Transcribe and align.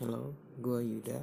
Halo, 0.00 0.32
gue 0.56 0.80
Yuda. 0.80 1.20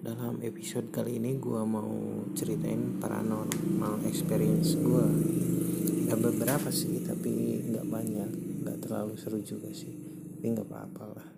Dalam 0.00 0.40
episode 0.40 0.88
kali 0.88 1.20
ini 1.20 1.36
gue 1.36 1.60
mau 1.68 2.24
ceritain 2.32 2.96
paranormal 2.96 4.00
experience 4.08 4.72
gue. 4.80 5.04
Gak 6.08 6.16
beberapa 6.16 6.72
sih, 6.72 7.04
tapi 7.04 7.60
nggak 7.68 7.84
banyak, 7.84 8.30
nggak 8.64 8.78
terlalu 8.80 9.20
seru 9.20 9.44
juga 9.44 9.68
sih. 9.68 9.92
Tapi 9.92 10.56
nggak 10.56 10.64
apa-apa 10.64 11.04
lah. 11.12 11.28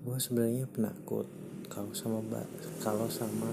Gue 0.00 0.16
sebenarnya 0.16 0.64
penakut 0.64 1.28
kalau 1.68 1.92
sama 1.92 2.24
kalau 2.80 3.12
sama 3.12 3.52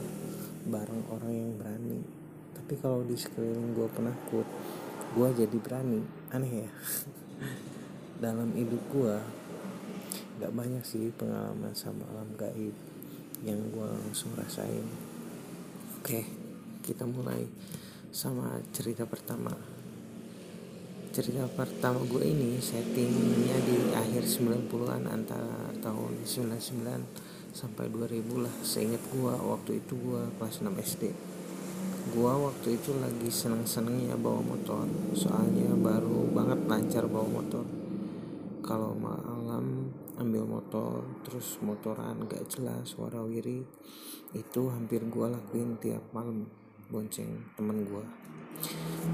bareng 0.63 1.03
orang 1.11 1.33
yang 1.43 1.51
berani. 1.59 2.07
Tapi 2.55 2.79
kalau 2.79 3.03
di 3.03 3.19
sekeliling 3.19 3.75
gue 3.75 3.87
penakut, 3.91 4.47
gue 5.11 5.27
jadi 5.43 5.57
berani. 5.59 5.99
Aneh 6.31 6.63
ya. 6.63 6.71
Dalam 8.23 8.55
hidup 8.55 8.79
gue 8.95 9.42
gak 10.41 10.53
banyak 10.53 10.81
sih 10.85 11.13
pengalaman 11.13 11.73
sama 11.73 12.05
alam 12.13 12.29
gaib 12.37 12.73
yang 13.43 13.59
gue 13.69 13.87
langsung 13.87 14.31
rasain. 14.39 14.87
Oke 15.99 16.25
kita 16.83 17.07
mulai 17.07 17.47
sama 18.09 18.59
cerita 18.75 19.03
pertama. 19.07 19.51
Cerita 21.13 21.45
pertama 21.45 22.01
gue 22.09 22.23
ini 22.25 22.57
settingnya 22.57 23.57
di 23.63 23.77
akhir 23.93 24.25
90-an 24.25 25.05
antara 25.05 25.69
tahun 25.79 26.25
99 26.25 27.53
sampai 27.53 27.85
2000 27.93 28.43
lah. 28.43 28.55
Seingat 28.65 29.03
gue 29.13 29.33
waktu 29.33 29.79
itu 29.79 29.93
gue 29.93 30.23
kelas 30.41 30.65
6 30.65 30.73
SD 30.73 31.03
gue 32.03 32.27
waktu 32.27 32.75
itu 32.75 32.91
lagi 32.99 33.31
seneng-senengnya 33.31 34.19
bawa 34.19 34.43
motor 34.43 34.83
soalnya 35.15 35.71
baru 35.71 36.27
banget 36.35 36.59
lancar 36.67 37.07
bawa 37.07 37.39
motor. 37.39 37.63
Kalau 38.59 38.91
malam 38.91 39.87
ambil 40.19 40.45
motor 40.45 41.05
terus 41.25 41.57
motoran 41.63 42.25
gak 42.29 42.45
jelas 42.49 42.93
warawiri 42.97 43.65
itu 44.33 44.61
hampir 44.69 45.05
gue 45.05 45.27
lakuin 45.29 45.77
tiap 45.77 46.03
malam 46.13 46.49
bonceng 46.89 47.53
temen 47.57 47.85
gue 47.85 48.05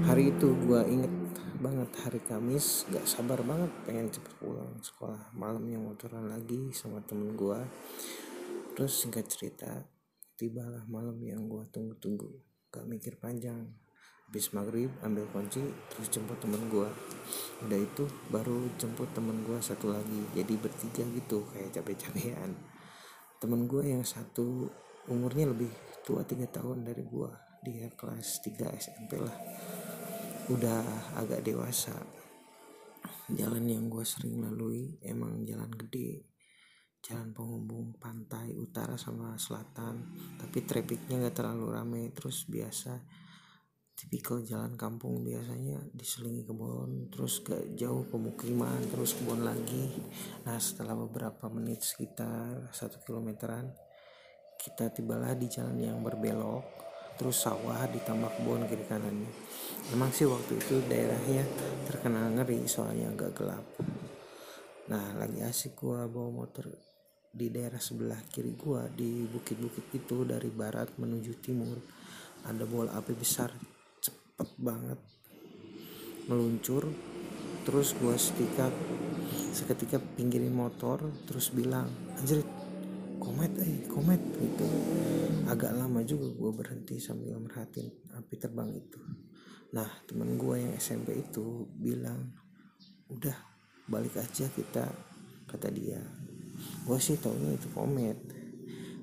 hari 0.04 0.32
itu 0.32 0.48
gue 0.66 0.80
inget 0.90 1.12
banget 1.60 1.92
hari 2.00 2.20
Kamis 2.24 2.88
gak 2.88 3.04
sabar 3.04 3.44
banget 3.44 3.68
pengen 3.84 4.08
cepet 4.08 4.32
pulang 4.40 4.80
sekolah. 4.80 5.28
Malamnya 5.36 5.76
motoran 5.76 6.32
lagi 6.32 6.72
sama 6.72 7.04
temen 7.04 7.36
gue 7.36 7.60
terus 8.72 8.96
singkat 8.96 9.28
cerita 9.28 9.68
tibalah 10.40 10.88
malam 10.88 11.20
yang 11.20 11.44
gue 11.52 11.60
tunggu-tunggu. 11.68 12.32
Gak 12.72 12.88
mikir 12.88 13.20
panjang. 13.20 13.76
Habis 14.24 14.56
maghrib 14.56 14.88
ambil 15.04 15.28
kunci 15.28 15.60
terus 15.92 16.08
jemput 16.08 16.40
temen 16.40 16.64
gue 16.72 16.88
udah 17.60 17.78
itu 17.78 18.04
baru 18.32 18.72
jemput 18.80 19.12
temen 19.12 19.44
gue 19.44 19.58
satu 19.60 19.92
lagi. 19.92 20.20
Jadi 20.32 20.54
bertiga 20.56 21.04
gitu 21.04 21.44
kayak 21.52 21.76
capek-capekan 21.76 22.52
temen 23.40 23.64
gue 23.64 23.84
yang 23.88 24.04
satu 24.04 24.68
umurnya 25.08 25.48
lebih 25.48 25.72
tua 26.04 26.20
tiga 26.28 26.44
tahun 26.44 26.84
dari 26.84 27.00
gue 27.08 27.30
dia 27.64 27.88
kelas 27.92 28.44
3 28.44 28.76
SMP 28.76 29.20
lah. 29.20 29.36
Udah 30.52 30.84
agak 31.16 31.44
dewasa. 31.44 31.96
Jalan 33.30 33.64
yang 33.64 33.88
gue 33.88 34.04
sering 34.04 34.44
lalui 34.44 34.96
emang 35.04 35.44
jalan 35.48 35.72
gede. 35.72 36.28
Jalan 37.00 37.32
penghubung 37.32 37.96
pantai 37.96 38.52
utara 38.56 39.00
sama 39.00 39.36
selatan. 39.40 40.04
Tapi 40.36 40.58
trafficnya 40.64 41.28
gak 41.28 41.36
terlalu 41.40 41.66
rame 41.72 42.02
terus 42.12 42.44
biasa 42.44 43.00
tipikal 44.00 44.40
jalan 44.40 44.80
kampung 44.80 45.20
biasanya 45.20 45.76
diselingi 45.92 46.48
kebun 46.48 47.12
terus 47.12 47.44
ke 47.44 47.76
jauh 47.76 48.08
pemukiman 48.08 48.80
terus 48.88 49.12
kebun 49.12 49.44
lagi. 49.44 49.92
Nah 50.48 50.56
setelah 50.56 50.96
beberapa 50.96 51.52
menit 51.52 51.84
sekitar 51.84 52.72
satu 52.72 53.04
kilometeran 53.04 53.68
kita 54.56 54.88
tibalah 54.88 55.36
di 55.36 55.52
jalan 55.52 55.76
yang 55.76 56.00
berbelok 56.00 56.64
terus 57.20 57.44
sawah 57.44 57.84
ditambah 57.92 58.40
kebun 58.40 58.64
kiri 58.72 58.88
kanannya. 58.88 59.28
Emang 59.92 60.08
sih 60.16 60.24
waktu 60.24 60.56
itu 60.56 60.80
daerahnya 60.88 61.44
terkenal 61.84 62.32
ngeri 62.32 62.64
soalnya 62.64 63.12
agak 63.12 63.36
gelap. 63.36 63.64
Nah 64.88 65.12
lagi 65.20 65.44
asik 65.44 65.76
gua 65.76 66.08
bawa 66.08 66.40
motor 66.40 66.72
di 67.28 67.52
daerah 67.52 67.76
sebelah 67.76 68.24
kiri 68.32 68.56
gua 68.56 68.88
di 68.88 69.28
bukit-bukit 69.28 69.92
itu 69.92 70.24
dari 70.24 70.48
barat 70.48 70.96
menuju 70.96 71.36
timur. 71.44 71.76
Ada 72.48 72.64
bola 72.64 72.96
api 72.96 73.12
besar 73.12 73.52
cepet 74.40 74.56
banget. 74.56 74.96
Meluncur 76.32 76.88
terus 77.68 77.92
gue 77.92 78.16
seketika 78.16 78.72
seketika 79.52 80.00
pinggirin 80.16 80.56
motor 80.56 80.96
terus 81.28 81.52
bilang 81.52 81.84
anjir 82.16 82.40
komet 83.20 83.52
eh 83.60 83.84
komet 83.84 84.16
gitu. 84.40 84.64
Agak 85.44 85.76
lama 85.76 86.00
juga 86.08 86.32
gue 86.32 86.50
berhenti 86.56 86.96
sambil 86.96 87.36
merhatiin 87.36 88.16
api 88.16 88.34
terbang 88.40 88.72
itu. 88.72 88.96
Nah 89.76 90.08
temen 90.08 90.40
gue 90.40 90.56
yang 90.56 90.72
SMP 90.80 91.20
itu 91.20 91.68
bilang 91.76 92.32
udah 93.12 93.36
balik 93.92 94.24
aja 94.24 94.48
kita 94.48 94.88
kata 95.52 95.68
dia. 95.68 96.00
Gue 96.88 96.96
sih 96.96 97.20
taunya 97.20 97.60
itu 97.60 97.68
komet. 97.76 98.40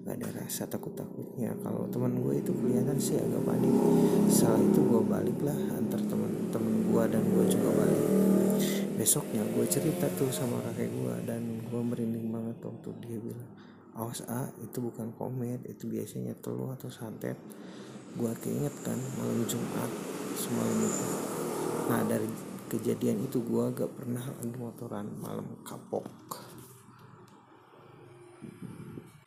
Gak 0.07 0.23
ada 0.23 0.39
rasa 0.39 0.63
takut-takutnya. 0.71 1.51
Kalau 1.59 1.83
teman 1.91 2.15
gue 2.15 2.39
itu 2.39 2.55
kelihatan 2.55 2.95
sih 2.95 3.19
agak 3.19 3.43
panik. 3.43 3.75
Setelah 4.31 4.63
itu 4.63 4.79
gue 4.87 4.96
lah 5.47 5.79
antar 5.79 6.03
teman-teman 6.03 6.75
gue 6.91 7.03
dan 7.07 7.23
gue 7.23 7.45
juga 7.47 7.69
balik. 7.71 8.07
Besoknya 8.99 9.47
gue 9.47 9.65
cerita 9.71 10.11
tuh 10.19 10.27
sama 10.27 10.59
kakek 10.67 10.91
gue 10.91 11.15
dan 11.23 11.63
gue 11.63 11.81
merinding 11.81 12.27
banget 12.27 12.59
waktu 12.59 12.89
dia 13.07 13.17
bilang 13.23 13.49
awas 13.95 14.21
a 14.27 14.51
itu 14.59 14.77
bukan 14.83 15.15
komet 15.15 15.63
itu 15.63 15.87
biasanya 15.87 16.35
telur 16.43 16.75
atau 16.75 16.91
santet. 16.91 17.39
Gue 18.19 18.35
keinget 18.43 18.75
kan 18.83 18.99
malam 19.15 19.47
jumat 19.47 19.91
semalam 20.35 20.77
itu. 20.83 21.07
Nah 21.87 22.01
dari 22.03 22.27
kejadian 22.67 23.23
itu 23.23 23.39
gue 23.39 23.63
gak 23.71 23.91
pernah 23.95 24.23
lagi 24.27 24.51
motoran 24.59 25.07
malam 25.23 25.47
kapok 25.63 26.03